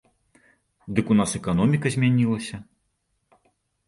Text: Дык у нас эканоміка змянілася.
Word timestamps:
Дык 0.99 1.11
у 1.15 1.17
нас 1.19 1.35
эканоміка 1.39 1.91
змянілася. 1.97 2.57